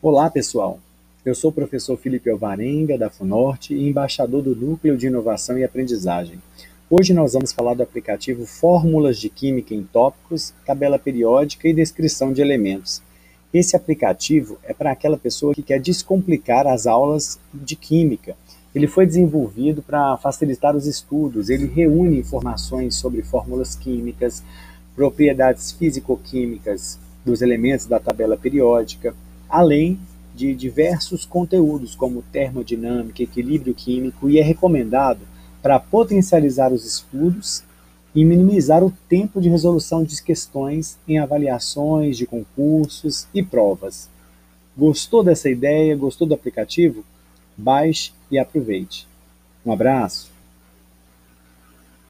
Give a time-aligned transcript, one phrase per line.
[0.00, 0.78] Olá, pessoal.
[1.24, 5.64] Eu sou o professor Felipe Alvarenga, da FUNORTE, e embaixador do Núcleo de Inovação e
[5.64, 6.38] Aprendizagem.
[6.88, 12.32] Hoje nós vamos falar do aplicativo Fórmulas de Química em Tópicos, Tabela Periódica e Descrição
[12.32, 13.02] de Elementos.
[13.52, 18.36] Esse aplicativo é para aquela pessoa que quer descomplicar as aulas de Química.
[18.72, 24.44] Ele foi desenvolvido para facilitar os estudos, ele reúne informações sobre fórmulas químicas,
[24.94, 29.12] propriedades físico-químicas dos elementos da tabela periódica,
[29.48, 29.98] além
[30.34, 35.20] de diversos conteúdos como termodinâmica, equilíbrio químico e é recomendado
[35.60, 37.64] para potencializar os estudos
[38.14, 44.08] e minimizar o tempo de resolução de questões em avaliações de concursos e provas.
[44.76, 45.96] Gostou dessa ideia?
[45.96, 47.04] Gostou do aplicativo?
[47.56, 49.08] Baixe e aproveite.
[49.66, 50.37] Um abraço!